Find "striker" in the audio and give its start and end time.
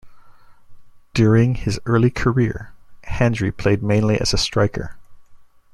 4.39-4.95